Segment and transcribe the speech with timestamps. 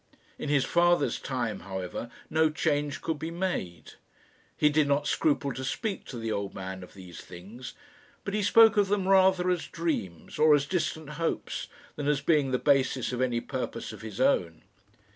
[0.39, 3.93] In his father's time, however, no change could be made.
[4.57, 7.75] He did not scruple to speak to the old man of these things;
[8.23, 11.67] but he spoke of them rather as dreams, or as distant hopes,
[11.97, 14.63] than as being the basis of any purpose of his own.